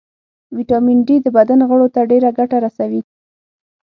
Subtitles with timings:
[0.55, 3.01] ويټامین ډي د بدن غړو ته ډېره ګټه رسوي